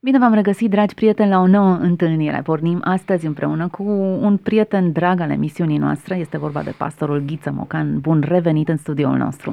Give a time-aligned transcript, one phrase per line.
[0.00, 2.40] Bine v-am regăsit, dragi prieteni, la o nouă întâlnire.
[2.44, 3.82] Pornim astăzi împreună cu
[4.20, 6.16] un prieten drag al emisiunii noastre.
[6.16, 8.00] Este vorba de pastorul Ghiță Mocan.
[8.00, 9.52] Bun revenit în studioul nostru.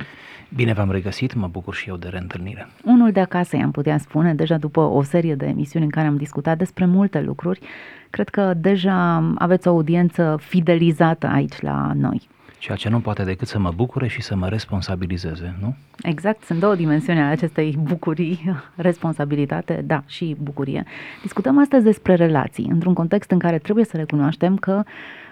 [0.55, 2.67] Bine v-am regăsit, mă bucur și eu de reîntâlnire.
[2.83, 6.17] Unul de acasă, i-am putea spune, deja după o serie de emisiuni în care am
[6.17, 7.59] discutat despre multe lucruri,
[8.09, 12.27] cred că deja aveți o audiență fidelizată aici la noi
[12.65, 15.75] ceea ce nu poate decât să mă bucure și să mă responsabilizeze, nu?
[16.03, 20.83] Exact, sunt două dimensiuni ale acestei bucurii, responsabilitate, da, și bucurie.
[21.21, 24.83] Discutăm astăzi despre relații, într-un context în care trebuie să recunoaștem că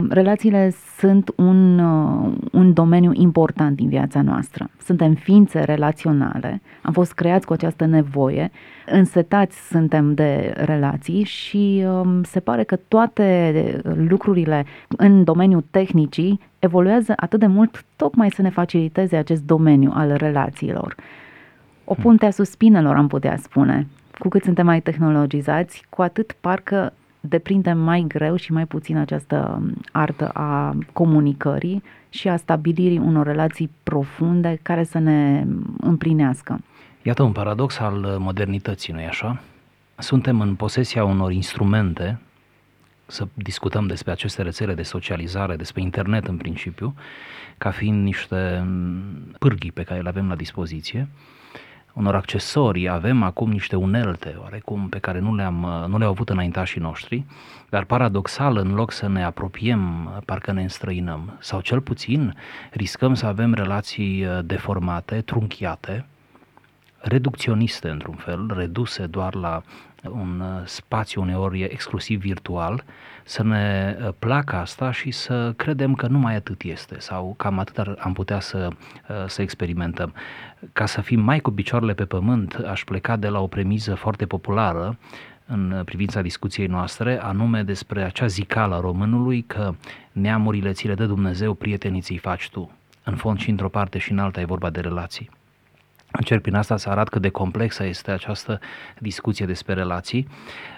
[0.10, 4.70] relațiile sunt un, uh, un domeniu important din viața noastră.
[4.84, 8.52] Suntem ființe relaționale, am fost creați cu această nevoie,
[8.86, 17.14] însetați suntem de relații și um, se pare că toate lucrurile în domeniul tehnicii evoluează
[17.16, 20.18] atât de mult tocmai să ne faciliteze acest domeniu al
[20.54, 20.96] relațiilor.
[21.84, 23.88] O punte a suspinelor, am putea spune.
[24.20, 29.62] Cu cât suntem mai tehnologizați, cu atât parcă deprindem mai greu și mai puțin această
[29.92, 35.46] artă a comunicării și a stabilirii unor relații profunde care să ne
[35.78, 36.60] împlinească.
[37.02, 39.42] Iată un paradox al modernității, nu-i așa?
[39.98, 42.20] Suntem în posesia unor instrumente
[43.06, 46.96] să discutăm despre aceste rețele de socializare, despre internet în principiu,
[47.58, 48.68] ca fiind niște
[49.40, 51.08] pârghii pe care le avem la dispoziție,
[51.94, 56.82] unor accesorii, avem acum niște unelte oarecum pe care nu le-am, nu le-au avut înaintașii
[56.82, 57.26] noștri,
[57.70, 62.36] dar paradoxal, în loc să ne apropiem, parcă ne înstrăinăm, sau cel puțin
[62.72, 66.06] riscăm să avem relații uh, deformate, trunchiate,
[66.98, 69.64] reducționiste într-un fel, reduse doar la
[70.10, 72.84] un uh, spațiu uneori exclusiv virtual,
[73.24, 77.78] să ne uh, placă asta și să credem că numai atât este sau cam atât
[77.78, 78.68] am putea să,
[79.10, 80.14] uh, să experimentăm.
[80.74, 84.26] Ca să fim mai cu picioarele pe pământ, aș pleca de la o premiză foarte
[84.26, 84.98] populară
[85.46, 89.76] în privința discuției noastre, anume despre acea zicală a românului că
[90.12, 92.72] neamurile ți le dă Dumnezeu, prietenii ți faci tu.
[93.04, 95.30] În fond și într-o parte și în alta e vorba de relații.
[96.16, 98.60] Încerc prin asta să arăt cât de complexă este această
[99.00, 100.28] discuție despre relații.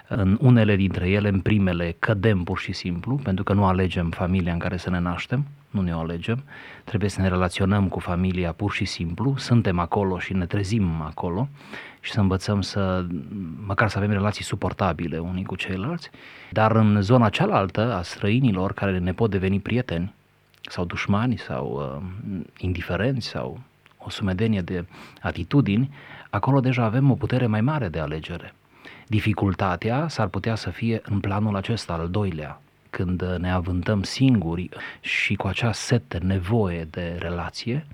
[0.08, 4.52] În unele dintre ele, în primele, cădem pur și simplu, pentru că nu alegem familia
[4.52, 6.44] în care să ne naștem, nu ne o alegem,
[6.84, 11.48] trebuie să ne relaționăm cu familia pur și simplu, suntem acolo și ne trezim acolo
[12.00, 13.06] și să învățăm să,
[13.66, 16.10] măcar să avem relații suportabile unii cu ceilalți,
[16.50, 20.14] dar în zona cealaltă a străinilor care ne pot deveni prieteni
[20.60, 23.60] sau dușmani sau uh, indiferenți sau
[24.06, 24.86] o sumedenie de
[25.22, 25.90] atitudini,
[26.30, 28.54] acolo deja avem o putere mai mare de alegere.
[29.06, 34.68] Dificultatea s-ar putea să fie în planul acesta, al doilea, când ne avântăm singuri
[35.00, 37.86] și cu acea sete, nevoie de relație,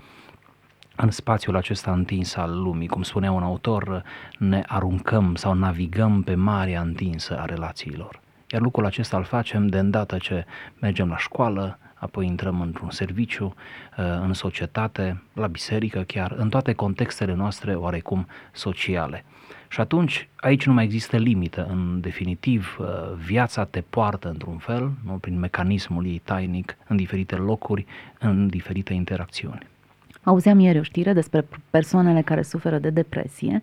[0.95, 4.03] în spațiul acesta întins al lumii, cum spunea un autor,
[4.37, 8.21] ne aruncăm sau navigăm pe marea întinsă a relațiilor.
[8.51, 10.45] Iar lucrul acesta îl facem de îndată ce
[10.79, 16.73] mergem la școală, apoi intrăm într-un serviciu, uh, în societate, la biserică chiar, în toate
[16.73, 19.25] contextele noastre oarecum sociale.
[19.67, 22.87] Și atunci aici nu mai există limită, în definitiv uh,
[23.25, 27.85] viața te poartă într-un fel, nu, prin mecanismul ei tainic, în diferite locuri,
[28.19, 29.67] în diferite interacțiuni.
[30.23, 33.61] Auzeam ieri o știre despre persoanele care suferă de depresie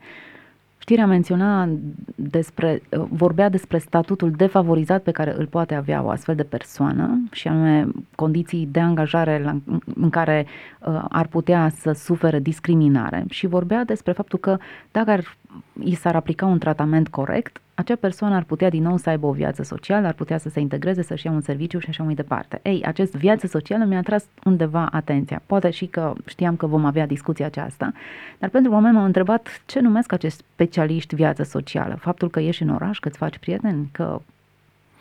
[0.90, 1.68] Știrea menționa
[2.14, 7.48] despre, vorbea despre statutul defavorizat pe care îl poate avea o astfel de persoană și
[7.48, 9.56] anume condiții de angajare la,
[9.94, 10.46] în care
[10.80, 13.24] uh, ar putea să sufere discriminare.
[13.28, 14.56] Și vorbea despre faptul că
[14.90, 15.36] dacă ar
[15.82, 19.32] i s-ar aplica un tratament corect, acea persoană ar putea din nou să aibă o
[19.32, 22.60] viață socială, ar putea să se integreze, să-și ia un serviciu și așa mai departe.
[22.62, 25.42] Ei, acest viață socială mi-a tras undeva atenția.
[25.46, 27.92] Poate și că știam că vom avea discuția aceasta,
[28.38, 31.94] dar pentru moment m-am întrebat ce numesc acești specialiști viață socială.
[31.94, 34.20] Faptul că ieși în oraș, că îți faci prieteni, că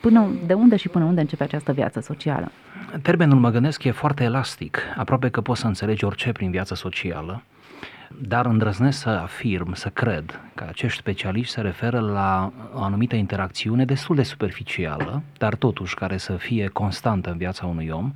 [0.02, 2.52] Până, de unde și până unde începe această viață socială?
[3.02, 4.80] Termenul, mă gândesc, e foarte elastic.
[4.98, 7.44] Aproape că poți să înțelegi orice prin viață socială
[8.18, 13.86] dar îndrăznesc să afirm, să cred că acești specialiști se referă la o anumită interacțiune
[13.86, 18.12] destul de superficială, dar totuși care să fie constantă în viața unui om,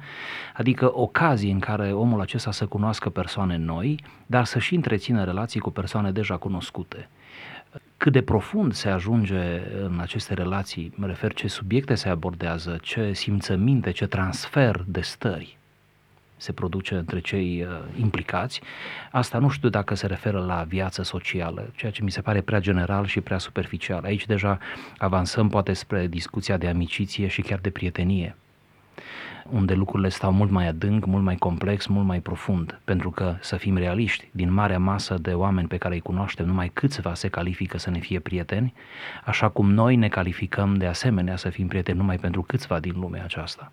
[0.53, 5.59] adică ocazii în care omul acesta să cunoască persoane noi, dar să și întrețină relații
[5.59, 7.09] cu persoane deja cunoscute.
[7.97, 13.13] Cât de profund se ajunge în aceste relații, mă refer ce subiecte se abordează, ce
[13.13, 15.57] simțăminte, ce transfer de stări
[16.43, 18.61] se produce între cei uh, implicați.
[19.11, 22.59] Asta nu știu dacă se referă la viață socială, ceea ce mi se pare prea
[22.59, 24.03] general și prea superficial.
[24.03, 24.57] Aici deja
[24.97, 28.35] avansăm poate spre discuția de amiciție și chiar de prietenie.
[29.49, 32.79] unde lucrurile stau mult mai adânc, mult mai complex, mult mai profund.
[32.83, 36.69] Pentru că, să fim realiști, din marea masă de oameni pe care îi cunoaștem, numai
[36.73, 38.73] câțiva se califică să ne fie prieteni,
[39.25, 43.23] așa cum noi ne calificăm de asemenea să fim prieteni numai pentru câțiva din lumea
[43.23, 43.71] aceasta.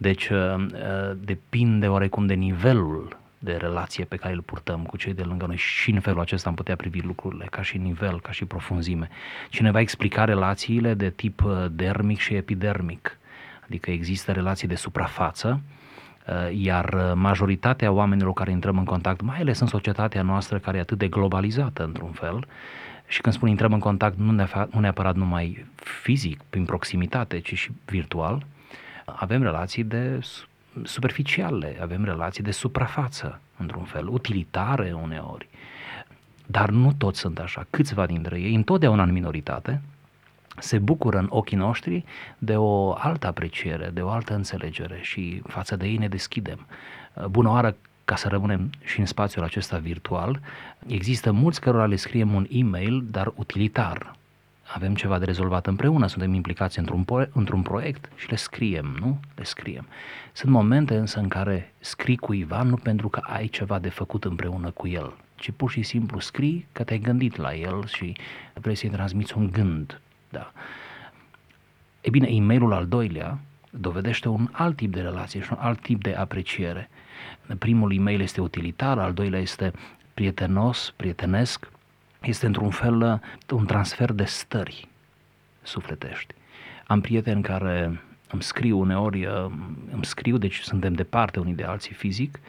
[0.00, 5.14] Deci uh, uh, depinde oarecum de nivelul de relație pe care îl purtăm cu cei
[5.14, 8.30] de lângă noi și în felul acesta am putea privi lucrurile ca și nivel, ca
[8.30, 9.08] și profunzime.
[9.48, 13.18] Cineva explica relațiile de tip uh, dermic și epidermic,
[13.64, 15.60] adică există relații de suprafață,
[16.52, 20.98] iar majoritatea oamenilor care intrăm în contact, mai ales în societatea noastră care e atât
[20.98, 22.46] de globalizată într-un fel,
[23.06, 24.18] și când spun intrăm în contact,
[24.70, 28.44] nu neapărat numai fizic, prin proximitate, ci și virtual,
[29.16, 30.20] avem relații de
[30.82, 35.48] superficiale, avem relații de suprafață, într-un fel, utilitare uneori.
[36.46, 37.66] Dar nu toți sunt așa.
[37.70, 39.80] Câțiva dintre ei, întotdeauna în minoritate,
[40.58, 42.04] se bucură în ochii noștri
[42.38, 46.66] de o altă apreciere, de o altă înțelegere și față de ei ne deschidem.
[47.28, 50.40] Bună oară ca să rămânem și în spațiul acesta virtual,
[50.86, 54.14] există mulți cărora le scriem un e-mail, dar utilitar,
[54.74, 59.20] avem ceva de rezolvat împreună, suntem implicați într-un, într-un proiect și le scriem, nu?
[59.34, 59.86] Le scriem.
[60.32, 64.70] Sunt momente însă în care scrii cuiva nu pentru că ai ceva de făcut împreună
[64.70, 68.16] cu el, ci pur și simplu scrii că te-ai gândit la el și
[68.54, 70.00] vrei să-i transmiți un gând.
[70.28, 70.52] Da.
[72.00, 73.38] E bine, e mailul al doilea
[73.70, 76.90] dovedește un alt tip de relație și un alt tip de apreciere.
[77.58, 79.72] Primul e-mail este utilitar, al doilea este
[80.14, 81.70] prietenos, prietenesc,
[82.22, 83.18] este într-un fel uh,
[83.50, 84.88] un transfer de stări
[85.62, 86.34] sufletești.
[86.86, 88.00] Am prieteni care
[88.30, 89.46] îmi scriu uneori, uh,
[89.92, 92.40] îmi scriu, deci suntem departe unii de alții fizic,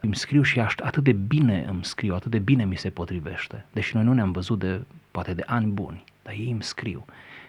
[0.00, 3.64] îmi scriu și atât de bine îmi scriu, atât de bine mi se potrivește.
[3.72, 4.80] Deși noi nu ne-am văzut de,
[5.10, 7.04] poate de ani buni, dar ei îmi scriu.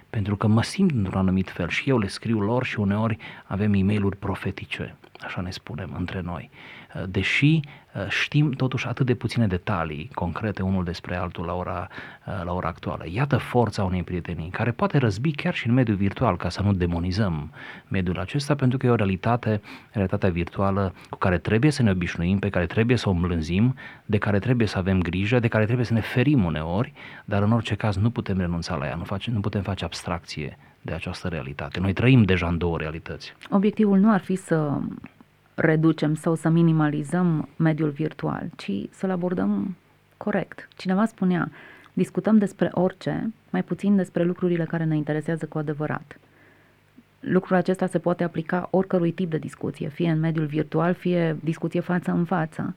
[0.10, 3.74] Pentru că mă simt într-un anumit fel și eu le scriu lor și uneori avem
[3.74, 6.50] e mail profetice, așa ne spunem între noi.
[6.96, 11.88] Uh, deși uh, știm totuși atât de puține detalii concrete unul despre altul la ora,
[12.28, 13.04] uh, la ora actuală.
[13.08, 16.74] Iată forța unei prietenii, care poate răzbi chiar și în mediul virtual, ca să nu
[16.74, 17.52] demonizăm
[17.88, 22.40] mediul acesta, pentru că e o realitate, realitatea virtuală cu care trebuie să ne obișnuim,
[22.40, 23.76] pe care trebuie să o îmblânzim,
[24.06, 26.94] de care trebuie să avem grijă, de care trebuie să ne ferim uneori,
[27.26, 30.58] dar în orice caz nu putem renunța la ea, nu, face, nu putem face abstracție
[30.86, 31.80] de această realitate.
[31.80, 33.34] Noi trăim deja în două realități.
[33.50, 34.80] Obiectivul nu ar fi să
[35.56, 39.76] reducem sau să minimalizăm mediul virtual, ci să-l abordăm
[40.18, 40.68] corect.
[40.78, 41.52] Cineva spunea,
[41.94, 46.20] discutăm despre orice, mai puțin despre lucrurile care ne interesează cu adevărat.
[47.20, 51.80] Lucrul acesta se poate aplica oricărui tip de discuție, fie în mediul virtual, fie discuție
[51.80, 52.76] față în față.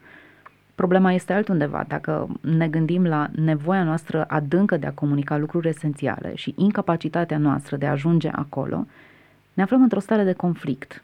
[0.78, 1.84] Problema este altundeva.
[1.88, 7.76] Dacă ne gândim la nevoia noastră adâncă de a comunica lucruri esențiale și incapacitatea noastră
[7.76, 8.86] de a ajunge acolo,
[9.52, 11.02] ne aflăm într-o stare de conflict,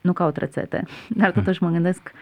[0.00, 0.84] nu caut rețete,
[1.20, 1.42] dar hmm.
[1.42, 2.12] totuși mă gândesc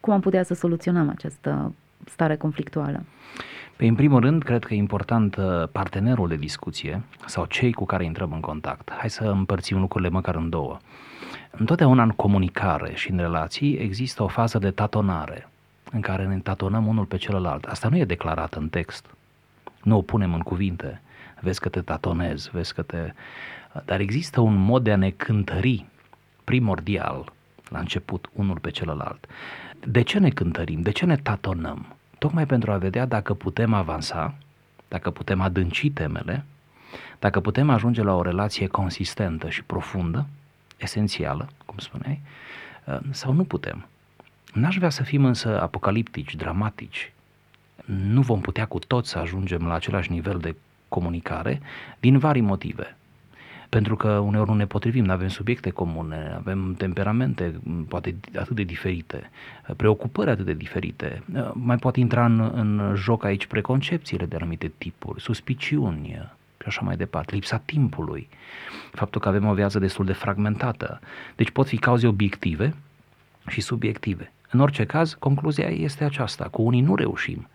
[0.00, 1.74] cum am putea să soluționăm această
[2.04, 3.02] stare conflictuală.
[3.76, 7.84] Păi, în primul rând, cred că e important uh, partenerul de discuție sau cei cu
[7.84, 8.90] care intrăm în contact.
[8.98, 10.78] Hai să împărțim lucrurile măcar în două.
[11.50, 15.48] Întotdeauna în comunicare și în relații există o fază de tatonare
[15.92, 17.64] în care ne tatonăm unul pe celălalt.
[17.64, 19.06] Asta nu e declarat în text.
[19.82, 21.00] Nu o punem în cuvinte.
[21.40, 23.12] Vezi că te tatonezi, vezi că te...
[23.84, 25.86] Dar există un mod de a ne cântări
[26.44, 27.32] primordial
[27.68, 29.26] la început unul pe celălalt.
[29.80, 30.80] De ce ne cântărim?
[30.80, 31.86] De ce ne tatonăm?
[32.18, 34.34] Tocmai pentru a vedea dacă putem avansa,
[34.88, 36.44] dacă putem adânci temele,
[37.18, 40.26] dacă putem ajunge la o relație consistentă și profundă,
[40.78, 42.20] esențială, cum spuneai,
[42.88, 43.86] ă, sau nu putem.
[44.52, 47.12] N-aș vrea să fim însă apocaliptici, dramatici.
[47.84, 50.56] Nu vom putea cu toți să ajungem la același nivel de
[50.88, 51.60] comunicare
[52.00, 52.96] din vari motive
[53.68, 58.62] pentru că uneori nu ne potrivim, nu avem subiecte comune, avem temperamente poate atât de
[58.62, 59.30] diferite,
[59.76, 61.22] preocupări atât de diferite.
[61.52, 66.37] Mai poate intra în, în joc aici preconcepțiile de anumite tipuri, suspiciuni și
[66.68, 68.28] așa mai departe, lipsa timpului,
[68.92, 71.00] faptul că avem o viață destul de fragmentată.
[71.36, 72.74] Deci pot fi cauze obiective
[73.48, 74.32] și subiective.
[74.50, 77.46] În orice caz, concluzia este aceasta, cu unii nu reușim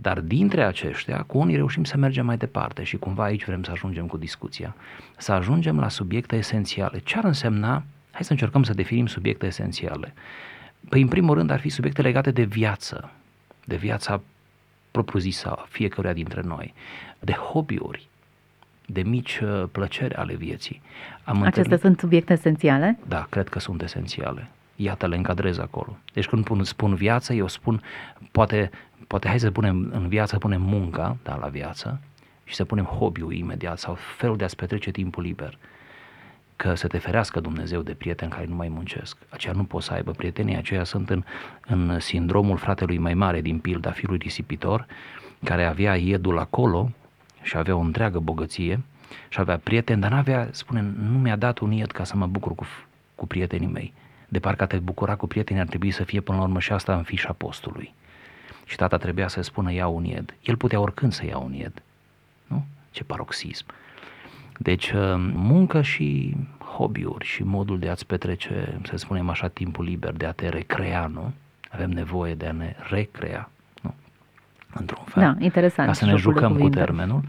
[0.00, 3.70] dar dintre aceștia, cu unii reușim să mergem mai departe și cumva aici vrem să
[3.70, 4.74] ajungem cu discuția.
[5.16, 6.98] Să ajungem la subiecte esențiale.
[6.98, 7.82] Ce ar însemna?
[8.10, 10.14] Hai să încercăm să definim subiecte esențiale.
[10.88, 13.10] Păi, în primul rând, ar fi subiecte legate de viață,
[13.64, 14.20] de viața
[14.90, 16.74] propriu-zisă a fiecăruia dintre noi,
[17.18, 18.08] de hobby-uri,
[18.90, 20.80] de mici uh, plăceri ale vieții.
[21.24, 21.80] Am Acestea întâlnit...
[21.80, 22.98] sunt subiecte esențiale?
[23.08, 24.48] Da, cred că sunt esențiale.
[24.76, 25.96] Iată, le încadrez acolo.
[26.12, 27.82] Deci când spun viață, eu spun,
[28.30, 28.70] poate
[29.06, 32.00] poate hai să punem în viață, să punem munca, da, la viață,
[32.44, 35.58] și să punem hobby-ul imediat sau felul de a-ți petrece timpul liber.
[36.56, 39.16] că să te ferească Dumnezeu de prieteni care nu mai muncesc.
[39.28, 41.24] Aceia nu pot să aibă prietenii, aceia sunt în,
[41.66, 44.86] în sindromul fratelui mai mare din pilda fiului risipitor,
[45.44, 46.90] care avea iedul acolo
[47.42, 48.80] și avea o întreagă bogăție
[49.28, 50.80] și avea prieteni, dar n-avea, spune,
[51.10, 52.66] nu mi-a dat un ied ca să mă bucur cu,
[53.14, 53.92] cu prietenii mei.
[54.28, 56.72] De parcă a te bucura cu prietenii ar trebui să fie până la urmă și
[56.72, 57.94] asta în fișa postului.
[58.64, 60.34] Și tata trebuia să spună ia un ied.
[60.42, 61.82] El putea oricând să ia un ied.
[62.46, 62.64] Nu?
[62.90, 63.64] Ce paroxism.
[64.58, 66.36] Deci uh, muncă și
[66.76, 71.06] hobby-uri și modul de a-ți petrece, să spunem așa, timpul liber, de a te recrea,
[71.06, 71.32] nu?
[71.68, 73.57] Avem nevoie de a ne recrea, nu?
[74.72, 75.22] Într-un fel.
[75.22, 75.88] Da, interesant.
[75.88, 77.22] Ca să ne jucăm cu termenul.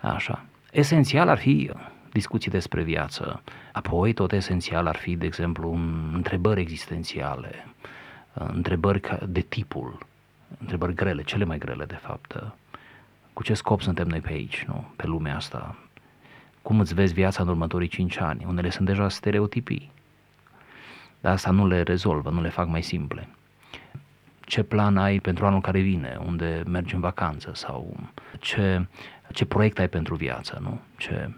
[0.00, 0.44] Așa.
[0.72, 1.70] Esențial ar fi
[2.12, 3.42] discuții despre viață.
[3.72, 5.78] Apoi, tot esențial ar fi, de exemplu,
[6.12, 7.66] întrebări existențiale,
[8.32, 9.98] întrebări de tipul,
[10.60, 12.42] întrebări grele, cele mai grele, de fapt.
[13.32, 14.84] Cu ce scop suntem noi pe aici, nu?
[14.96, 15.76] pe lumea asta?
[16.62, 18.44] Cum îți vezi viața în următorii cinci ani?
[18.48, 19.90] Unele sunt deja stereotipii.
[21.20, 23.28] Dar asta nu le rezolvă, nu le fac mai simple.
[24.52, 26.18] Ce plan ai pentru anul care vine?
[26.26, 27.50] Unde mergi în vacanță?
[27.54, 27.96] Sau
[28.40, 28.86] ce,
[29.30, 30.58] ce proiect ai pentru viață?
[30.62, 30.80] Nu?
[30.96, 31.30] Ce,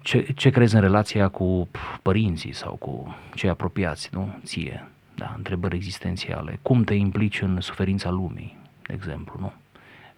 [0.00, 1.68] ce, ce crezi în relația cu
[2.02, 4.38] părinții sau cu cei apropiați, nu?
[4.44, 6.58] Ție, da, întrebări existențiale.
[6.62, 9.52] Cum te implici în suferința lumii, de exemplu, nu?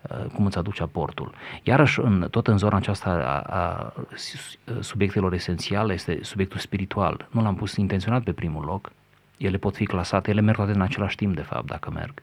[0.03, 1.35] Uh, cum îți aduce aportul.
[1.63, 3.93] Iarăși, în, tot în zona aceasta a, a
[4.81, 7.29] subiectelor esențiale este subiectul spiritual.
[7.31, 8.93] Nu l-am pus intenționat pe primul loc,
[9.37, 12.23] ele pot fi clasate, ele merg toate în același timp, de fapt, dacă merg.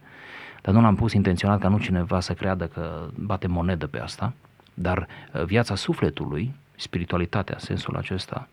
[0.61, 4.33] Dar nu l-am pus intenționat ca nu cineva să creadă că bate monedă pe asta,
[4.73, 8.47] dar uh, viața sufletului, spiritualitatea, sensul acesta,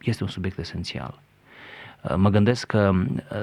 [0.00, 1.18] este un subiect esențial.
[2.02, 2.92] Uh, mă gândesc că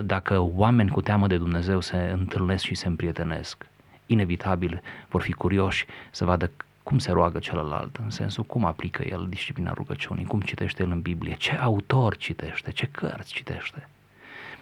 [0.03, 3.65] dacă oameni cu teamă de Dumnezeu se întâlnesc și se împrietenesc,
[4.05, 6.51] inevitabil vor fi curioși să vadă
[6.83, 11.01] cum se roagă celălalt, în sensul cum aplică el disciplina rugăciunii, cum citește el în
[11.01, 13.87] Biblie, ce autor citește, ce cărți citește.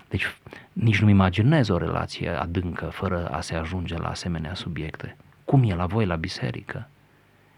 [0.10, 0.36] Deci
[0.74, 5.16] nici nu-mi imaginez o relație adâncă fără a se ajunge la asemenea subiecte.
[5.46, 6.90] Cum e la voi la biserică?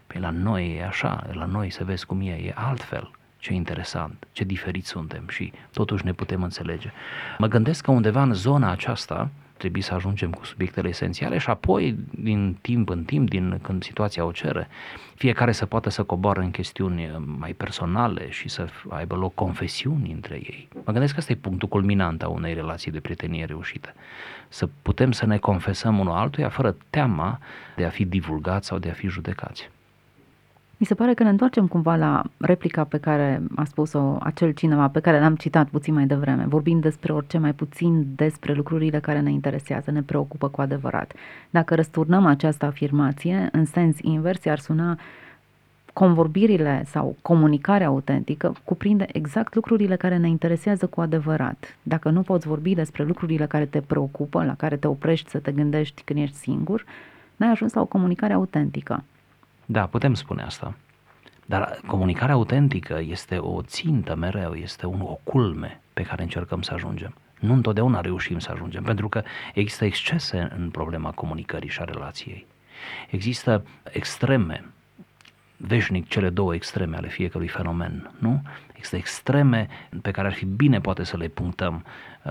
[0.06, 3.10] Păi la noi e așa, la noi să vezi cum e, e altfel.
[3.38, 6.92] Ce interesant, ce diferiți suntem și totuși ne putem înțelege.
[7.38, 9.30] Mă gândesc că undeva în zona aceasta,
[9.62, 14.24] trebui să ajungem cu subiectele esențiale și apoi, din timp în timp, din când situația
[14.24, 14.68] o cere,
[15.14, 20.34] fiecare să poată să coboară în chestiuni mai personale și să aibă loc confesiuni între
[20.34, 20.68] ei.
[20.74, 23.94] Mă gândesc că ăsta e punctul culminant a unei relații de prietenie reușite.
[24.48, 27.38] Să putem să ne confesăm unul altuia fără teama
[27.76, 29.70] de a fi divulgați sau de a fi judecați.
[30.82, 34.88] Mi se pare că ne întoarcem cumva la replica pe care a spus-o acel cineva
[34.88, 36.44] pe care l-am citat puțin mai devreme.
[36.48, 41.12] Vorbim despre orice mai puțin despre lucrurile care ne interesează, ne preocupă cu adevărat.
[41.50, 44.98] Dacă răsturnăm această afirmație, în sens invers, ar suna
[45.92, 51.76] convorbirile sau comunicarea autentică cuprinde exact lucrurile care ne interesează cu adevărat.
[51.82, 55.52] Dacă nu poți vorbi despre lucrurile care te preocupă, la care te oprești să te
[55.52, 56.84] gândești când ești singur,
[57.36, 59.02] n-ai ajuns la o comunicare autentică.
[59.66, 60.74] Da, putem spune asta.
[61.46, 66.74] Dar comunicarea autentică este o țintă mereu, este un, o culme pe care încercăm să
[66.74, 67.14] ajungem.
[67.40, 69.22] Nu întotdeauna reușim să ajungem, pentru că
[69.54, 72.46] există excese în problema comunicării și a relației.
[73.10, 74.64] Există extreme,
[75.56, 78.42] veșnic cele două extreme ale fiecărui fenomen, nu?
[78.72, 79.68] Există extreme
[80.02, 81.84] pe care ar fi bine poate să le punctăm.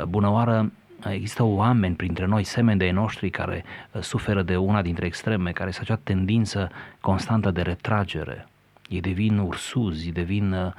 [0.07, 0.71] Bună oară,
[1.09, 5.69] există oameni printre noi, semeni de noștri, care uh, suferă de una dintre extreme, care
[5.69, 8.47] este acea tendință constantă de retragere.
[8.89, 10.71] Ei devin ursuzi, devin uh,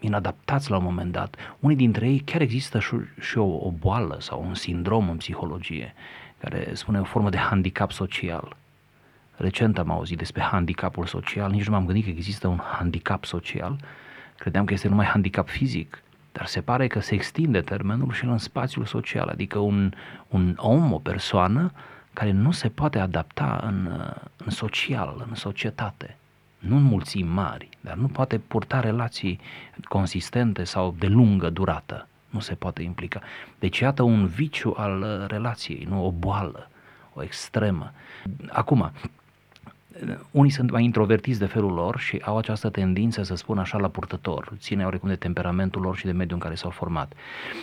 [0.00, 1.36] inadaptați la un moment dat.
[1.60, 5.94] Unii dintre ei chiar există și, și o, o boală sau un sindrom în psihologie,
[6.38, 8.56] care spune o formă de handicap social.
[9.36, 13.78] Recent am auzit despre handicapul social, nici nu m-am gândit că există un handicap social,
[14.36, 16.02] credeam că este numai handicap fizic.
[16.34, 19.92] Dar se pare că se extinde termenul și în spațiul social, adică un,
[20.28, 21.72] un om, o persoană
[22.12, 23.88] care nu se poate adapta în,
[24.36, 26.16] în social, în societate.
[26.58, 29.40] Nu în mulțimi mari, dar nu poate purta relații
[29.88, 32.08] consistente sau de lungă durată.
[32.30, 33.20] Nu se poate implica.
[33.58, 36.70] Deci iată un viciu al relației, nu o boală,
[37.12, 37.92] o extremă.
[38.48, 38.92] Acum,
[40.30, 43.88] unii sunt mai introvertiți de felul lor și au această tendință să spună așa la
[43.88, 47.12] purtător, ține oarecum de temperamentul lor și de mediul în care s-au format.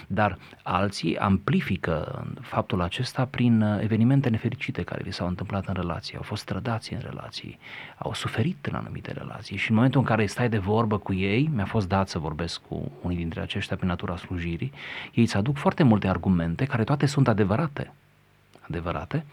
[0.08, 6.16] Dar alții amplifică faptul acesta prin uh, evenimente nefericite care li s-au întâmplat în relații,
[6.16, 7.60] au fost trădați în relații,
[7.98, 11.50] au suferit în anumite relații și în momentul în care stai de vorbă cu ei,
[11.54, 14.72] mi-a fost dat să vorbesc cu unii dintre aceștia pe natura slujirii,
[15.14, 17.94] ei îți aduc foarte multe argumente care toate sunt adevărate,
[18.62, 19.26] adevărate,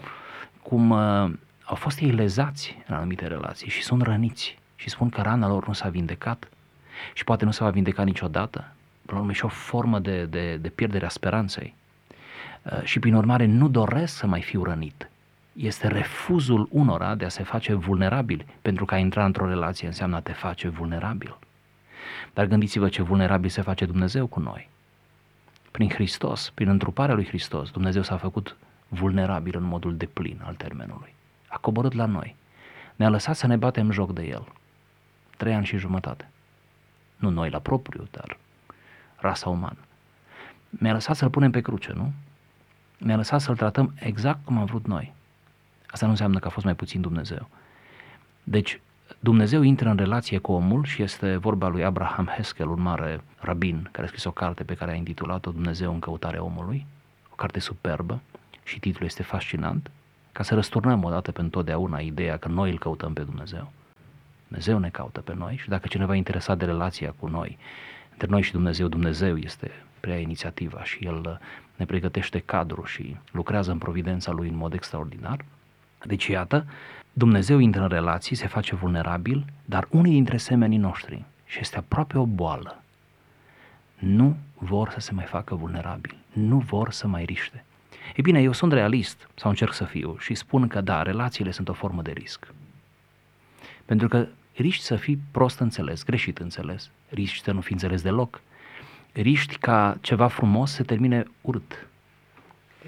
[0.62, 1.30] cum uh,
[1.68, 5.66] au fost ei lezați în anumite relații și sunt răniți și spun că rana lor
[5.66, 6.48] nu s-a vindecat
[7.14, 8.72] și poate nu se va vindeca niciodată.
[9.02, 11.74] Până la urmă, și o formă de, de, de pierdere a speranței.
[12.62, 15.10] Uh, și prin urmare nu doresc să mai fiu rănit.
[15.52, 20.16] Este refuzul unora de a se face vulnerabil, pentru că a intra într-o relație înseamnă
[20.16, 21.38] a te face vulnerabil.
[22.34, 24.68] Dar gândiți-vă ce vulnerabil se face Dumnezeu cu noi.
[25.70, 28.56] Prin Hristos, prin întruparea lui Hristos, Dumnezeu s-a făcut
[28.88, 31.16] vulnerabil în modul deplin al termenului.
[31.48, 32.36] A coborât la noi.
[32.96, 34.52] Ne-a lăsat să ne batem joc de El.
[35.36, 36.28] Trei ani și jumătate.
[37.16, 38.36] Nu noi la propriu, dar
[39.16, 39.78] rasa umană.
[40.68, 42.12] Mi-a lăsat să-L punem pe cruce, nu?
[42.98, 45.12] Mi-a lăsat să-L tratăm exact cum am vrut noi.
[45.90, 47.48] Asta nu înseamnă că a fost mai puțin Dumnezeu.
[48.44, 48.80] Deci,
[49.18, 53.88] Dumnezeu intră în relație cu omul și este vorba lui Abraham Heskel, un mare rabin,
[53.92, 56.86] care a scris o carte pe care a intitulat-o Dumnezeu în căutarea omului,
[57.30, 58.20] o carte superbă
[58.62, 59.90] și titlul este fascinant,
[60.32, 63.72] ca să răsturnăm odată pentru totdeauna ideea că noi îl căutăm pe Dumnezeu.
[64.48, 67.58] Dumnezeu ne caută pe noi și dacă cineva e interesat de relația cu noi,
[68.10, 69.70] între noi și Dumnezeu, Dumnezeu este
[70.00, 71.40] prea inițiativa și El
[71.76, 75.44] ne pregătește cadru și lucrează în providența Lui în mod extraordinar.
[76.04, 76.66] Deci, iată,
[77.12, 82.18] Dumnezeu intră în relații, se face vulnerabil, dar unii dintre semenii noștri, și este aproape
[82.18, 82.82] o boală,
[83.98, 87.64] nu vor să se mai facă vulnerabili, nu vor să mai riște.
[88.16, 91.68] Ei bine, eu sunt realist, sau încerc să fiu, și spun că da, relațiile sunt
[91.68, 92.52] o formă de risc.
[93.84, 98.40] Pentru că riști să fii prost înțeles, greșit înțeles, riști să nu fii înțeles deloc,
[99.12, 101.86] riști ca ceva frumos să termine urât,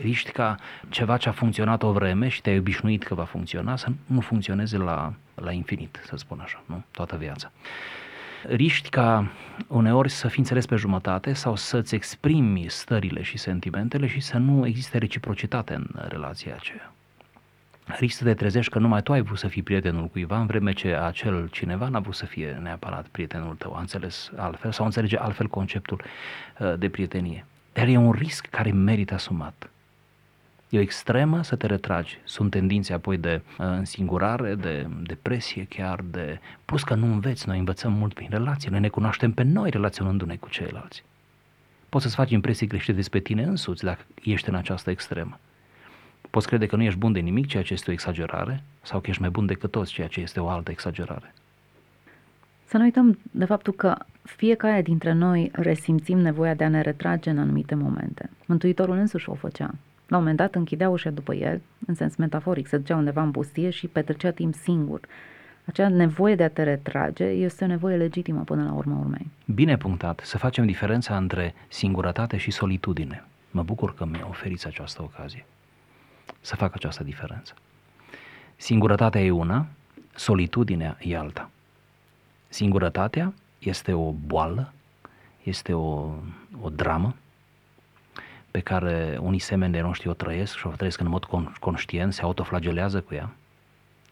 [0.01, 0.57] riști ca
[0.89, 4.77] ceva ce a funcționat o vreme și te-ai obișnuit că va funcționa să nu funcționeze
[4.77, 6.85] la, la infinit, să spun așa, nu?
[6.91, 7.53] toată viața.
[8.49, 9.31] Riști ca
[9.67, 14.67] uneori să fii înțeles pe jumătate sau să-ți exprimi stările și sentimentele și să nu
[14.67, 16.93] existe reciprocitate în relația aceea.
[17.99, 20.73] Riști să te trezești că numai tu ai vrut să fii prietenul cuiva, în vreme
[20.73, 25.17] ce acel cineva n-a vrut să fie neapărat prietenul tău, a înțeles altfel sau înțelege
[25.17, 26.03] altfel conceptul
[26.59, 27.47] uh, de prietenie.
[27.73, 29.71] Dar e un risc care merită asumat.
[30.71, 32.19] E o extremă să te retragi.
[32.25, 36.41] Sunt tendințe apoi de uh, însingurare, de depresie chiar, de...
[36.65, 40.37] Plus că nu înveți, noi învățăm mult prin relații, noi ne cunoaștem pe noi relaționându-ne
[40.37, 41.05] cu ceilalți.
[41.89, 45.39] Poți să-ți faci impresii greșite despre tine însuți dacă ești în această extremă.
[46.31, 49.11] Poți crede că nu ești bun de nimic, ceea ce este o exagerare, sau că
[49.11, 51.35] ești mai bun decât toți, ceea ce este o altă exagerare.
[52.65, 57.31] Să nu uităm de faptul că fiecare dintre noi resimțim nevoia de a ne retrage
[57.31, 58.31] în anumite momente.
[58.47, 59.75] Mântuitorul însuși o făcea.
[60.11, 63.31] La un moment dat închidea ușa după el, în sens metaforic, se ducea undeva în
[63.31, 65.01] pustie și petrecea timp singur.
[65.65, 69.31] Acea nevoie de a te retrage este o nevoie legitimă până la urma urmei.
[69.45, 73.25] Bine punctat, să facem diferența între singurătate și solitudine.
[73.51, 75.45] Mă bucur că mi-a oferit această ocazie
[76.41, 77.55] să fac această diferență.
[78.57, 79.67] Singurătatea e una,
[80.15, 81.51] solitudinea e alta.
[82.49, 84.73] Singurătatea este o boală,
[85.43, 86.15] este o,
[86.61, 87.15] o dramă,
[88.51, 91.27] pe care unii semeni de noștri o trăiesc și o trăiesc în mod
[91.61, 93.33] conștient, se autoflagelează cu ea,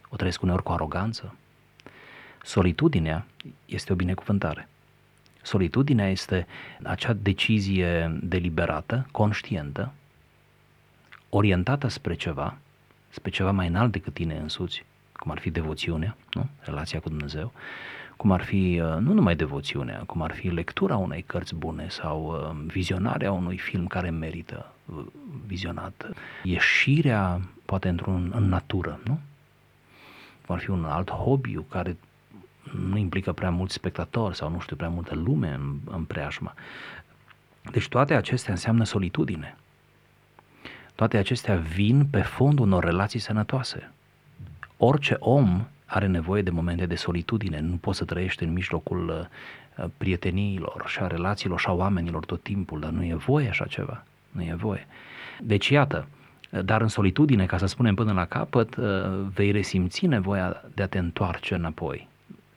[0.09, 1.35] o trăiesc uneori cu aroganță.
[2.43, 3.27] Solitudinea
[3.65, 4.69] este o binecuvântare.
[5.43, 6.47] Solitudinea este
[6.83, 9.93] acea decizie deliberată, conștientă,
[11.29, 12.57] orientată spre ceva,
[13.09, 16.49] spre ceva mai înalt decât tine însuți, cum ar fi devoțiunea, nu?
[16.61, 17.53] relația cu Dumnezeu,
[18.19, 22.27] cum ar fi uh, nu numai devoțiunea, cum ar fi lectura unei cărți bune sau
[22.27, 25.05] uh, vizionarea unui film care merită uh,
[25.47, 26.09] vizionat,
[26.43, 29.21] ieșirea poate într-un, în natură, nu?
[30.47, 31.97] Cum ar fi un alt hobby care
[32.89, 36.55] nu implică prea mulți spectatori sau nu știu, prea multă lume în, în preajma.
[37.71, 39.57] Deci toate acestea înseamnă solitudine.
[40.95, 43.91] Toate acestea vin pe fondul unor relații sănătoase.
[44.77, 49.85] Orice om are nevoie de momente de solitudine, nu poți să trăiești în mijlocul uh,
[49.97, 54.05] prieteniilor și a relațiilor și a oamenilor tot timpul, dar nu e voie așa ceva,
[54.31, 54.87] nu e voie.
[55.41, 56.09] Deci iată,
[56.65, 58.87] dar în solitudine, ca să spunem până la capăt, uh,
[59.35, 62.09] vei resimți nevoia de a te întoarce înapoi.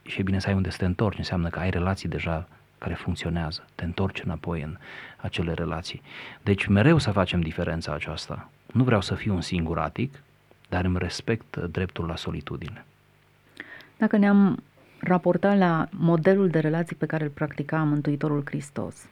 [0.03, 2.93] Și e bine să ai unde să te întorci, înseamnă că ai relații deja care
[2.93, 4.77] funcționează, te întorci înapoi în
[5.17, 6.01] acele relații.
[6.43, 8.49] Deci mereu să facem diferența aceasta.
[8.73, 10.23] Nu vreau să fiu un singuratic,
[10.69, 12.85] dar îmi respect dreptul la solitudine.
[14.01, 14.63] Dacă ne-am
[14.99, 19.07] raportat la modelul de relații pe care îl practica Mântuitorul Hristos,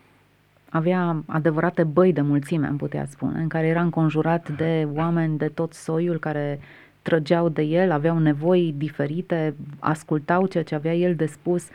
[0.70, 5.48] avea adevărate băi de mulțime, am putea spune, în care era înconjurat de oameni de
[5.48, 6.60] tot soiul care
[7.02, 11.68] trăgeau de el, aveau nevoi diferite, ascultau ceea ce avea el de spus,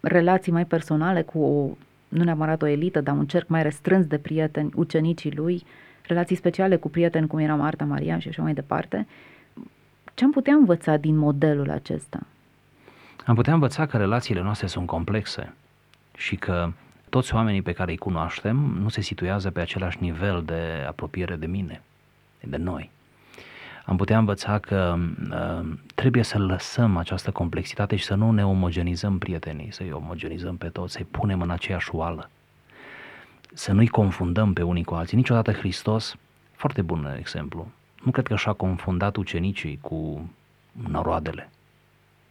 [0.00, 1.76] relații mai personale cu o,
[2.08, 5.62] nu neapărat o elită, dar un cerc mai restrâns de prieteni, ucenicii lui,
[6.02, 9.06] relații speciale cu prieteni cum era Marta, Maria și așa mai departe.
[10.14, 12.26] Ce am putea învăța din modelul acesta?
[13.28, 15.54] Am putea învăța că relațiile noastre sunt complexe
[16.16, 16.72] și că
[17.08, 21.46] toți oamenii pe care îi cunoaștem nu se situează pe același nivel de apropiere de
[21.46, 21.82] mine,
[22.40, 22.90] de noi.
[23.84, 24.98] Am putea învăța că
[25.30, 30.68] uh, trebuie să lăsăm această complexitate și să nu ne omogenizăm prietenii, să-i omogenizăm pe
[30.68, 32.30] toți, să-i punem în aceeași oală,
[33.54, 35.16] să nu-i confundăm pe unii cu alții.
[35.16, 36.16] Niciodată Hristos,
[36.52, 37.70] foarte bun exemplu,
[38.04, 40.30] nu cred că și-a confundat ucenicii cu
[40.72, 41.50] noroadele.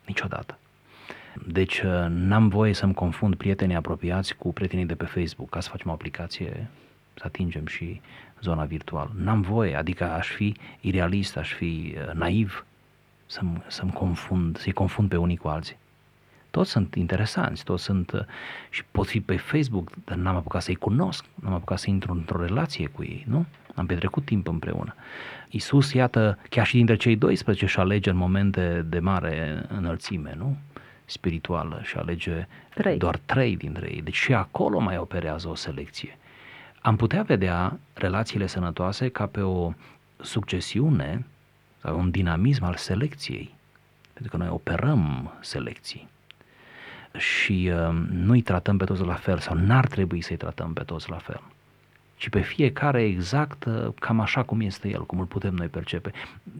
[0.05, 0.57] Niciodată.
[1.47, 5.69] Deci uh, n-am voie să-mi confund prietenii apropiați cu prietenii de pe Facebook ca să
[5.69, 6.67] facem o aplicație,
[7.13, 8.01] să atingem și
[8.41, 9.11] zona virtuală.
[9.15, 12.65] N-am voie, adică aș fi irealist, aș fi uh, naiv
[13.25, 15.77] să-mi, să-mi confund, să-i confund pe unii cu alții.
[16.51, 18.21] Toți sunt interesanți, toți sunt uh,
[18.69, 22.41] și pot fi pe Facebook, dar n-am apucat să-i cunosc, n-am apucat să intru într-o
[22.41, 23.45] relație cu ei, nu?
[23.75, 24.95] Am petrecut timp împreună.
[25.49, 30.57] Isus, iată, chiar și dintre cei 12 și alege în momente de mare înălțime, nu?
[31.09, 32.97] Spirituală și alege trei.
[32.97, 34.01] doar trei dintre ei.
[34.01, 36.17] Deci și acolo mai operează o selecție.
[36.81, 39.73] Am putea vedea relațiile sănătoase ca pe o
[40.17, 41.25] succesiune
[41.81, 43.55] sau un dinamism al selecției.
[44.13, 46.07] Pentru că noi operăm selecții
[47.17, 51.09] și uh, nu-i tratăm pe toți la fel sau n-ar trebui să-i tratăm pe toți
[51.09, 51.41] la fel
[52.17, 56.11] ci pe fiecare exact uh, cam așa cum este el, cum îl putem noi percepe.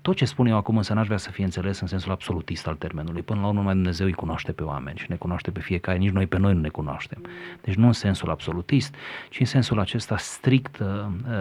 [0.02, 2.76] Tot ce spun eu acum însă n-aș vrea să fie înțeles în sensul absolutist al
[2.76, 3.22] termenului.
[3.22, 6.12] Până la urmă mai Dumnezeu îi cunoaște pe oameni și ne cunoaște pe fiecare, nici
[6.12, 7.22] noi pe noi nu ne cunoaștem.
[7.62, 8.96] Deci nu în sensul absolutist,
[9.30, 10.88] ci în sensul acesta strict uh,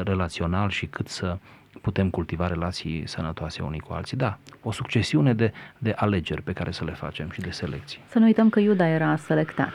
[0.04, 1.38] relațional și cât să
[1.80, 4.16] putem cultiva relații sănătoase unii cu alții.
[4.16, 8.00] Da, o succesiune de, de alegeri pe care să le facem și de selecții.
[8.08, 9.72] Să nu uităm că Iuda era selectat.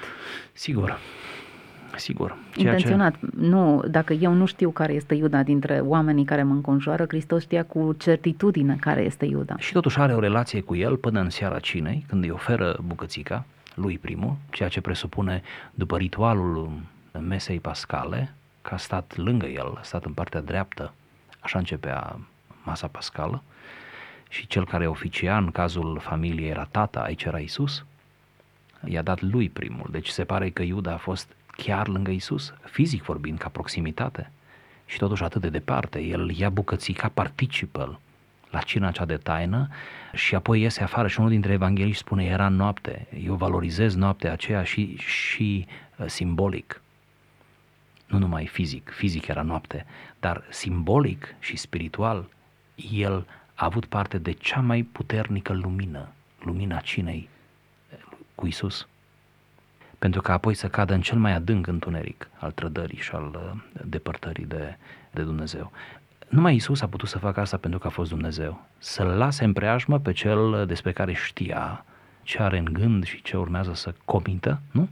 [0.53, 0.99] Sigur,
[1.97, 2.35] sigur.
[2.55, 3.13] Ceea Intenționat.
[3.19, 3.25] Ce...
[3.35, 7.63] Nu, dacă eu nu știu care este Iuda dintre oamenii care mă înconjoară, Hristos știa
[7.65, 9.55] cu certitudine care este Iuda.
[9.57, 13.45] Și totuși are o relație cu el până în seara cinei, când îi oferă bucățica,
[13.75, 15.41] lui primul, ceea ce presupune
[15.73, 16.71] după ritualul
[17.19, 20.93] mesei pascale, că a stat lângă el, a stat în partea dreaptă,
[21.39, 22.19] așa începea
[22.63, 23.43] masa pascală,
[24.29, 27.85] și cel care oficia în cazul familiei era tata, aici era Isus,
[28.85, 29.87] i-a dat lui primul.
[29.91, 34.31] Deci se pare că Iuda a fost chiar lângă Isus, fizic vorbind, ca proximitate.
[34.85, 37.99] Și totuși atât de departe, el ia bucățica, participă
[38.49, 39.69] la cina cea de taină
[40.13, 43.07] și apoi iese afară și unul dintre evangeliști spune era noapte.
[43.23, 46.81] Eu valorizez noaptea aceea și, și uh, simbolic.
[48.07, 49.85] Nu numai fizic, fizic era noapte,
[50.19, 52.29] dar simbolic și spiritual
[52.91, 56.07] el a avut parte de cea mai puternică lumină,
[56.43, 57.29] lumina cinei
[58.35, 58.87] cu Isus
[60.01, 63.61] pentru că apoi să cadă în cel mai adânc întuneric al trădării și al uh,
[63.85, 64.77] depărtării de,
[65.11, 65.71] de Dumnezeu.
[66.29, 68.65] Numai Isus a putut să facă asta pentru că a fost Dumnezeu.
[68.77, 71.85] Să-l lase în preajmă pe cel despre care știa
[72.23, 74.89] ce are în gând și ce urmează să comită, nu?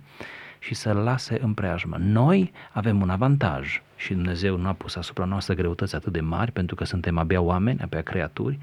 [0.59, 1.95] și să-l lase în preajmă.
[1.99, 6.51] Noi avem un avantaj și Dumnezeu nu a pus asupra noastră greutăți atât de mari
[6.51, 8.59] pentru că suntem abia oameni, abia creaturi.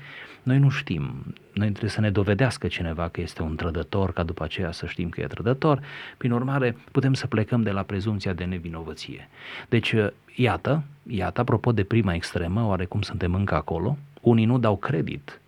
[0.46, 1.34] Noi nu știm.
[1.52, 5.08] Noi trebuie să ne dovedească cineva că este un trădător ca după aceea să știm
[5.08, 5.80] că e trădător.
[6.16, 9.28] Prin urmare, putem să plecăm de la prezumția de nevinovăție.
[9.68, 9.94] Deci,
[10.34, 15.40] iată, iată, apropo de prima extremă, oarecum suntem încă acolo, unii nu dau credit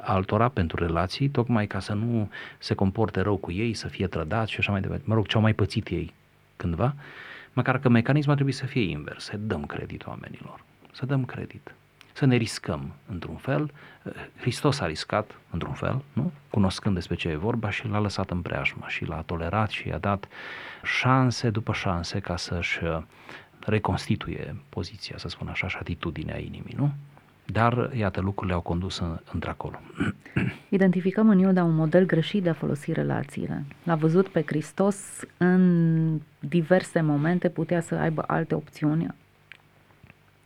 [0.00, 4.52] altora pentru relații, tocmai ca să nu se comporte rău cu ei, să fie trădați
[4.52, 5.04] și așa mai departe.
[5.06, 6.14] Mă rog, ce au mai pățit ei
[6.56, 6.94] cândva,
[7.52, 11.74] măcar că mecanismul trebuie să fie invers, să dăm credit oamenilor, să dăm credit,
[12.12, 13.70] să ne riscăm într-un fel.
[14.36, 16.32] Hristos a riscat într-un fel, nu?
[16.50, 19.98] cunoscând despre ce e vorba și l-a lăsat în preajmă și l-a tolerat și i-a
[19.98, 20.28] dat
[20.82, 22.78] șanse după șanse ca să-și
[23.58, 26.92] reconstituie poziția, să spun așa, și atitudinea inimii, nu?
[27.46, 29.80] Dar, iată, lucrurile au condus într-acolo.
[30.68, 33.64] Identificăm în Iuda un model greșit de a folosi relațiile.
[33.82, 34.96] L-a văzut pe Hristos
[35.36, 39.06] în diverse momente, putea să aibă alte opțiuni.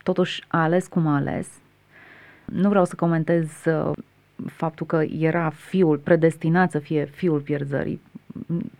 [0.07, 1.49] Totuși a ales cum a ales.
[2.45, 3.91] Nu vreau să comentez uh,
[4.47, 8.01] faptul că era fiul predestinat să fie fiul pierzării.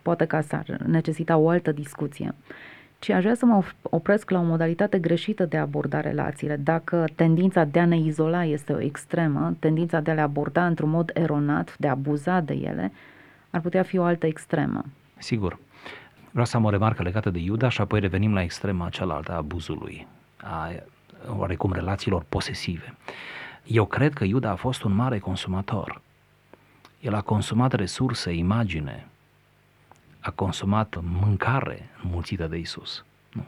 [0.01, 2.35] Poate că asta ar necesita o altă discuție
[2.99, 6.55] ci aș vrea să mă opresc la o modalitate greșită de a aborda relațiile.
[6.55, 10.89] Dacă tendința de a ne izola este o extremă, tendința de a le aborda într-un
[10.89, 12.91] mod eronat, de a abuza de ele,
[13.49, 14.83] ar putea fi o altă extremă.
[15.17, 15.59] Sigur.
[16.31, 19.35] Vreau să am o remarcă legată de Iuda și apoi revenim la extrema cealaltă a
[19.35, 20.69] abuzului, a
[21.37, 22.95] oarecum relațiilor posesive.
[23.63, 26.01] Eu cred că Iuda a fost un mare consumator.
[26.99, 29.07] El a consumat resurse, imagine,
[30.19, 33.05] a consumat mâncare înmulțită de Isus.
[33.33, 33.45] Nu.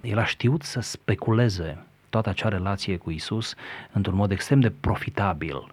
[0.00, 3.54] El a știut să speculeze toată acea relație cu Isus
[3.92, 5.72] într-un mod extrem de profitabil.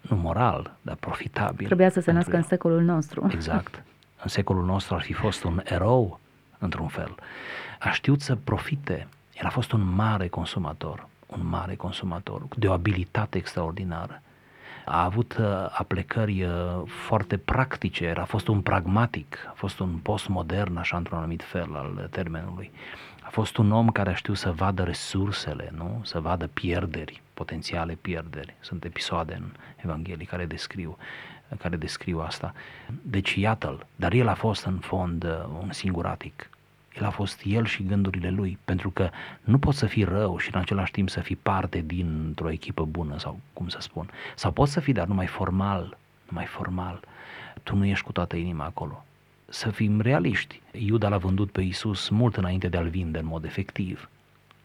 [0.00, 1.66] Nu moral, dar profitabil.
[1.66, 2.36] Trebuia să se nască el.
[2.36, 3.28] în secolul nostru.
[3.32, 3.82] Exact.
[4.22, 6.20] În secolul nostru ar fi fost un erou
[6.58, 7.14] într-un fel.
[7.78, 9.06] A știut să profite.
[9.40, 14.22] El a fost un mare consumator, un mare consumator, de o abilitate extraordinară.
[14.84, 16.50] A avut uh, aplecări uh,
[16.86, 22.08] foarte practice, a fost un pragmatic, a fost un postmodern, așa într-un anumit fel al
[22.10, 22.70] termenului.
[23.22, 26.00] A fost un om care a știut să vadă resursele, nu?
[26.04, 28.54] să vadă pierderi, potențiale pierderi.
[28.60, 30.96] Sunt episoade în Evanghelie care descriu
[31.58, 32.54] care descriu asta.
[33.02, 35.30] Deci iată-l, dar el a fost în fond uh,
[35.62, 36.50] un singuratic.
[36.96, 40.50] El a fost el și gândurile lui, pentru că nu poți să fii rău și
[40.54, 44.10] în același timp să fii parte dintr-o echipă bună sau cum să spun.
[44.34, 47.00] Sau poți să fii, dar numai formal, numai formal.
[47.62, 49.04] Tu nu ești cu toată inima acolo.
[49.48, 50.60] Să fim realiști.
[50.72, 54.08] Iuda l-a vândut pe Isus mult înainte de a-l vinde în mod efectiv.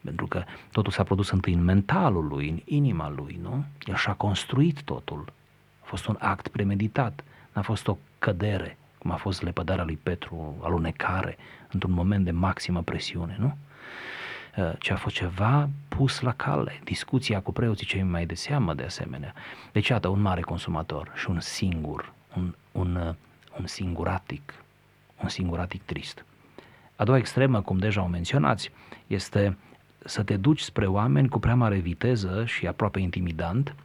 [0.03, 3.65] Pentru că totul s-a produs întâi în mentalul lui, în inima lui, nu?
[3.85, 5.25] El și-a construit totul
[5.91, 11.37] fost un act premeditat, n-a fost o cădere, cum a fost lepădarea lui Petru, alunecare,
[11.71, 13.57] într-un moment de maximă presiune, nu?
[14.57, 18.73] Uh, ce a fost ceva pus la cale, discuția cu preoții cei mai de seamă
[18.73, 19.33] de asemenea.
[19.71, 23.13] Deci, iată, un mare consumator și un singur, un, un, uh,
[23.59, 24.53] un singuratic,
[25.23, 26.25] un singuratic trist.
[26.95, 28.71] A doua extremă, cum deja o menționați,
[29.07, 29.57] este
[30.05, 33.75] să te duci spre oameni cu prea mare viteză și aproape intimidant,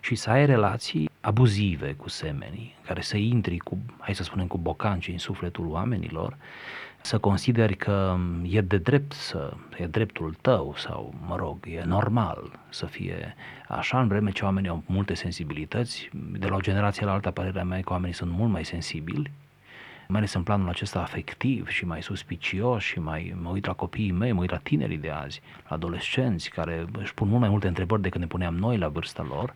[0.00, 4.58] și să ai relații abuzive cu semenii, care să intri cu, hai să spunem, cu
[4.58, 6.36] bocanci în sufletul oamenilor,
[7.02, 12.58] să consideri că e de drept să, e dreptul tău sau, mă rog, e normal
[12.68, 13.34] să fie
[13.68, 17.64] așa, în vreme ce oamenii au multe sensibilități, de la o generație la alta, părerea
[17.64, 19.30] mea e că oamenii sunt mult mai sensibili
[20.10, 24.12] mai ales în planul acesta afectiv și mai suspicios și mai mă uit la copiii
[24.12, 27.68] mei, mă uit la tinerii de azi, la adolescenți care își pun mult mai multe
[27.68, 29.54] întrebări decât ne puneam noi la vârsta lor,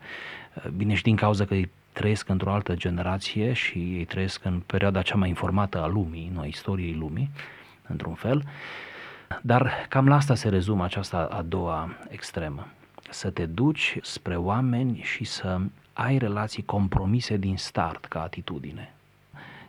[0.77, 5.03] bine și din cauza că ei trăiesc într-o altă generație și ei trăiesc în perioada
[5.03, 7.31] cea mai informată a lumii, nu a istoriei lumii,
[7.87, 8.43] într-un fel,
[9.43, 12.67] dar cam la asta se rezumă această a doua extremă.
[13.11, 15.61] Să te duci spre oameni și să
[15.93, 18.93] ai relații compromise din start ca atitudine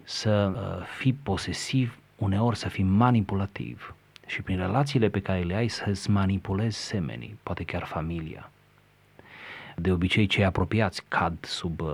[0.05, 5.67] să uh, fii posesiv, uneori să fii manipulativ și prin relațiile pe care le ai
[5.67, 8.49] să-ți manipulezi semenii, poate chiar familia.
[9.75, 11.89] De obicei, cei apropiați cad sub, uh,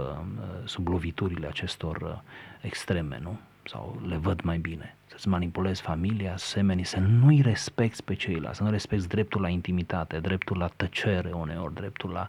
[0.63, 2.23] sub loviturile acestor
[2.61, 3.39] extreme, nu?
[3.63, 4.95] Sau le văd mai bine.
[5.07, 10.19] Să-ți manipulezi familia, semenii, să nu-i respecti pe ceilalți, să nu respecti dreptul la intimitate,
[10.19, 12.27] dreptul la tăcere uneori, dreptul la,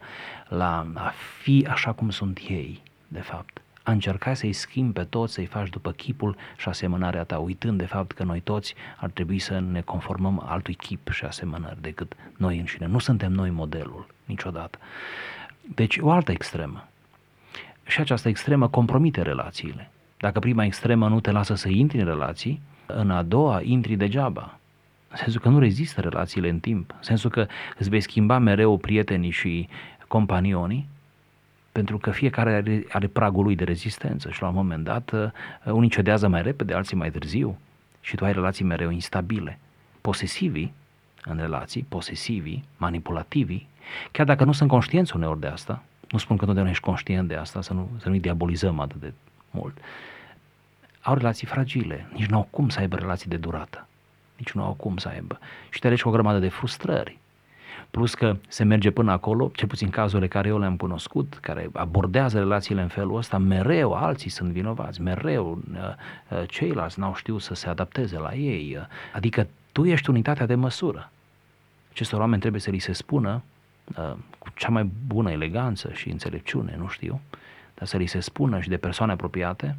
[0.49, 5.33] la a fi așa cum sunt ei, de fapt a încerca să-i schimbi pe toți,
[5.33, 9.39] să-i faci după chipul și asemănarea ta, uitând de fapt că noi toți ar trebui
[9.39, 12.87] să ne conformăm altui chip și asemănări decât noi înșine.
[12.87, 14.79] Nu suntem noi modelul, niciodată.
[15.75, 16.89] Deci o altă extremă.
[17.87, 19.91] Și această extremă compromite relațiile.
[20.17, 24.59] Dacă prima extremă nu te lasă să intri în relații, în a doua intri degeaba.
[25.09, 27.47] În sensul că nu rezistă relațiile în timp, în sensul că
[27.79, 29.69] îți vei schimba mereu prietenii și
[30.09, 30.87] companionii,
[31.73, 35.31] pentru că fiecare are, are pragul lui de rezistență și la un moment dat uh,
[35.65, 37.59] unii cedează mai repede, alții mai târziu
[38.01, 39.59] și tu ai relații mereu instabile.
[40.01, 40.73] Posesivii
[41.25, 43.67] în relații, posesivii, manipulativi,
[44.11, 47.35] chiar dacă nu sunt conștienți uneori de asta, nu spun că nu ești conștient de
[47.35, 49.13] asta, să nu, să nu-i diabolizăm atât de
[49.51, 49.79] mult,
[51.01, 53.87] au relații fragile, nici nu au cum să aibă relații de durată,
[54.37, 55.39] nici nu au cum să aibă.
[55.71, 57.19] Și te alegi cu o grămadă de frustrări,
[57.93, 62.39] Plus că se merge până acolo, cel puțin cazurile care eu le-am cunoscut, care abordează
[62.39, 65.79] relațiile în felul ăsta, mereu alții sunt vinovați, mereu uh,
[66.39, 68.77] uh, ceilalți n-au știut să se adapteze la ei.
[68.79, 71.11] Uh, adică tu ești unitatea de măsură.
[71.91, 73.43] Acestor oameni trebuie să li se spună
[74.39, 77.21] cu cea mai bună eleganță și înțelepciune, nu știu,
[77.75, 79.77] dar să li se spună și de persoane apropiate,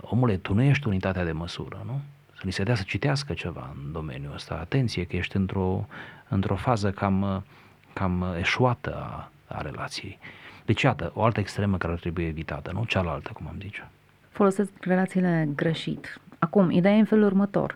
[0.00, 2.00] omule, tu nu ești unitatea de măsură, nu?
[2.40, 4.54] Să li se dea să citească ceva în domeniul ăsta.
[4.54, 5.86] Atenție că ești într-o
[6.30, 7.44] într-o fază cam,
[7.92, 10.18] cam eșuată a, a relației.
[10.64, 13.88] Deci, iată, o altă extremă care ar trebui evitată, nu cealaltă, cum am zice.
[14.30, 16.20] Folosesc relațiile greșit.
[16.38, 17.74] Acum, ideea e în felul următor.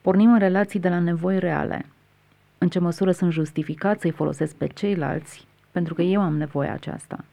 [0.00, 1.86] Pornim în relații de la nevoi reale.
[2.58, 7.24] În ce măsură sunt justificat să-i folosesc pe ceilalți pentru că eu am nevoia aceasta?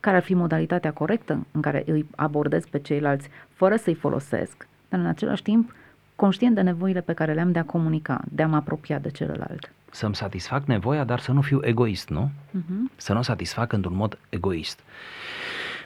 [0.00, 5.00] Care ar fi modalitatea corectă în care îi abordez pe ceilalți fără să-i folosesc, dar
[5.00, 5.72] în același timp
[6.16, 9.72] conștient de nevoile pe care le-am de a comunica, de a mă apropia de celălalt.
[9.90, 12.30] Să-mi satisfac nevoia, dar să nu fiu egoist, nu?
[12.30, 12.96] Uh-huh.
[12.96, 14.80] Să nu o satisfac într-un mod egoist.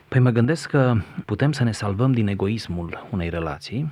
[0.07, 3.91] Păi mă gândesc că putem să ne salvăm din egoismul unei relații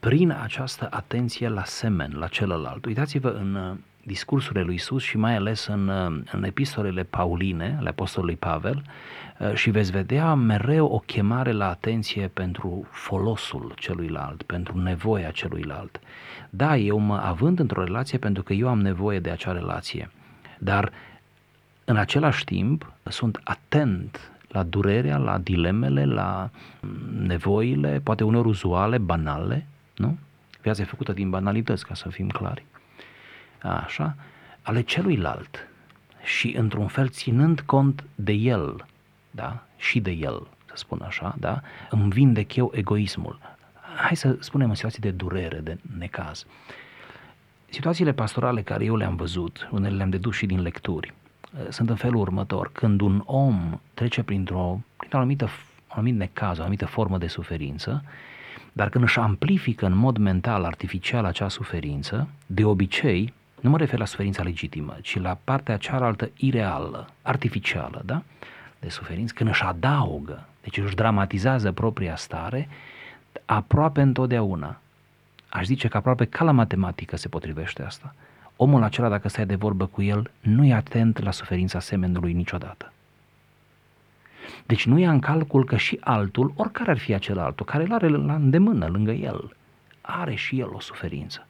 [0.00, 2.84] prin această atenție la semen, la celălalt.
[2.84, 5.88] Uitați-vă în uh, discursurile lui Isus și mai ales în,
[6.32, 8.82] în epistolele pauline ale apostolului Pavel
[9.38, 16.00] uh, și veți vedea mereu o chemare la atenție pentru folosul celuilalt, pentru nevoia celuilalt.
[16.50, 20.10] Da, eu mă având într-o relație pentru că eu am nevoie de acea relație,
[20.58, 20.92] dar
[21.84, 26.50] în același timp sunt atent la durerea, la dilemele, la
[27.18, 29.66] nevoile, poate uneori uzuale, banale,
[29.96, 30.18] nu?
[30.62, 32.64] Viața e făcută din banalități, ca să fim clari.
[33.62, 34.16] Așa,
[34.62, 35.68] ale celuilalt
[36.22, 38.86] și într-un fel ținând cont de el,
[39.30, 39.62] da?
[39.76, 41.60] Și de el, să spun așa, da?
[41.90, 43.38] Îmi vindec eu egoismul.
[43.96, 46.46] Hai să spunem în situații de durere, de necaz.
[47.68, 51.14] Situațiile pastorale care eu le-am văzut, unele le-am dedus și din lecturi,
[51.68, 52.70] sunt în felul următor.
[52.72, 55.50] Când un om trece printr-o, printr-o anumită, un
[55.88, 58.04] anumit necaz, o anumită formă de suferință,
[58.72, 63.32] dar când își amplifică în mod mental, artificial acea suferință, de obicei,
[63.66, 68.22] nu mă refer la suferința legitimă, ci la partea cealaltă ireală, artificială, da?
[68.78, 72.68] De suferință, când își adaugă, deci își dramatizează propria stare,
[73.44, 74.80] aproape întotdeauna,
[75.48, 78.14] aș zice că aproape ca la matematică se potrivește asta,
[78.56, 82.92] omul acela, dacă stai de vorbă cu el, nu e atent la suferința semenului niciodată.
[84.66, 87.92] Deci nu ia în calcul că și altul, oricare ar fi acel altul, care îl
[87.92, 89.56] are la îndemână, lângă el,
[90.00, 91.46] are și el o suferință.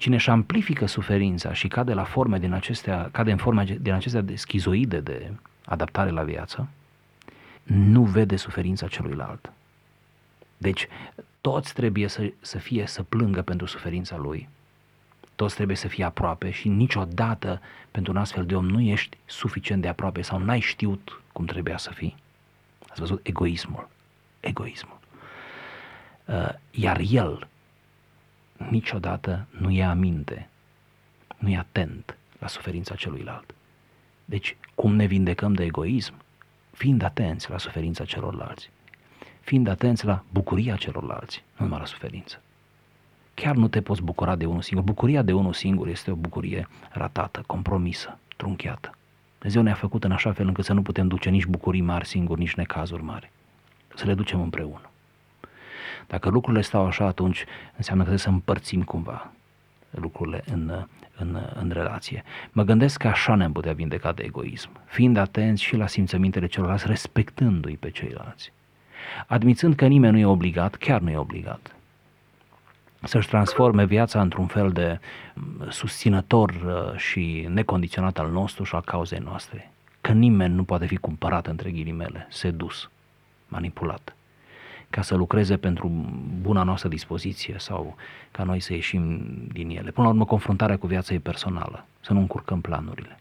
[0.00, 4.20] Cine își amplifică suferința și cade la forme din acestea, cade în forme din acestea
[4.20, 5.32] de schizoide de
[5.64, 6.68] adaptare la viață,
[7.62, 9.52] nu vede suferința celuilalt.
[10.56, 10.88] Deci,
[11.40, 14.48] toți trebuie să, să fie, să plângă pentru suferința lui,
[15.34, 17.60] toți trebuie să fie aproape și niciodată
[17.90, 21.78] pentru un astfel de om nu ești suficient de aproape sau n-ai știut cum trebuia
[21.78, 22.16] să fii.
[22.88, 23.88] Ați văzut egoismul.
[24.40, 24.98] Egoismul.
[26.24, 27.48] Uh, iar el
[28.68, 30.48] niciodată nu ia aminte,
[31.38, 33.54] nu e atent la suferința celuilalt.
[34.24, 36.14] Deci, cum ne vindecăm de egoism?
[36.70, 38.70] Fiind atenți la suferința celorlalți.
[39.40, 42.40] Fiind atenți la bucuria celorlalți, nu numai la suferință
[43.40, 44.84] chiar nu te poți bucura de unul singur.
[44.84, 48.94] Bucuria de unul singur este o bucurie ratată, compromisă, trunchiată.
[49.38, 52.40] Dumnezeu ne-a făcut în așa fel încât să nu putem duce nici bucurii mari singuri,
[52.40, 53.30] nici necazuri mari.
[53.94, 54.89] Să le ducem împreună.
[56.06, 57.44] Dacă lucrurile stau așa, atunci
[57.76, 59.32] înseamnă că trebuie să împărțim cumva
[59.90, 60.84] lucrurile în,
[61.16, 62.24] în, în relație.
[62.52, 66.86] Mă gândesc că așa ne-am putea vindeca de egoism, fiind atenți și la simțămintele celorlalți,
[66.86, 68.52] respectându-i pe ceilalți.
[69.26, 71.74] Admițând că nimeni nu e obligat, chiar nu e obligat
[73.02, 75.00] să-și transforme viața într-un fel de
[75.34, 79.72] mm, susținător uh, și necondiționat al nostru și al cauzei noastre.
[80.00, 82.90] Că nimeni nu poate fi cumpărat între ghilimele, sedus,
[83.48, 84.16] manipulat,
[84.90, 85.90] ca să lucreze pentru
[86.40, 87.96] buna noastră dispoziție sau
[88.30, 89.22] ca noi să ieșim
[89.52, 89.90] din ele.
[89.90, 93.18] Până la urmă, confruntarea cu viața e personală, să nu încurcăm planurile.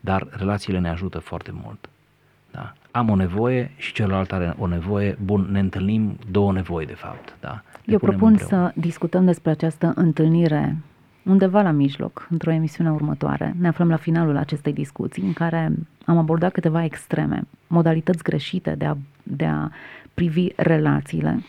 [0.00, 1.88] Dar relațiile ne ajută foarte mult.
[2.50, 2.72] Da?
[2.90, 7.36] Am o nevoie și celălalt are o nevoie, bun, ne întâlnim două nevoi de fapt.
[7.40, 7.62] Da?
[7.84, 8.66] Eu propun împreună.
[8.66, 10.76] să discutăm despre această întâlnire
[11.24, 13.54] undeva la mijloc, într-o emisiune următoare.
[13.58, 15.72] Ne aflăm la finalul acestei discuții în care
[16.04, 19.70] am abordat câteva extreme, modalități greșite de a, de a
[20.14, 21.42] privi relațiile.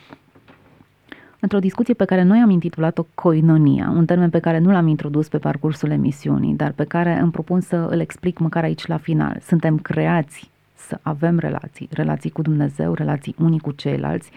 [1.40, 5.28] Într-o discuție pe care noi am intitulat-o Coinonia, un termen pe care nu l-am introdus
[5.28, 9.38] pe parcursul emisiunii, dar pe care îmi propun să îl explic măcar aici la final.
[9.40, 14.30] Suntem creați să avem relații, relații cu Dumnezeu, relații unii cu ceilalți,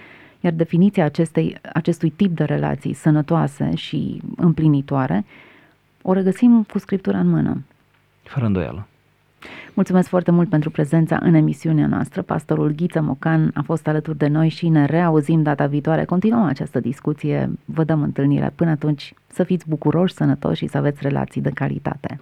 [0.46, 5.26] iar definiția acestei, acestui tip de relații sănătoase și împlinitoare
[6.02, 7.64] o regăsim cu scriptura în mână.
[8.24, 8.88] Fără îndoială.
[9.74, 12.22] Mulțumesc foarte mult pentru prezența în emisiunea noastră.
[12.22, 16.06] Pastorul Ghiță Mocan a fost alături de noi și ne reauzim data viitoare.
[16.06, 18.52] Continuăm această discuție, vă dăm întâlnire.
[18.56, 22.20] Până atunci, să fiți bucuroși, sănătoși și să aveți relații de calitate.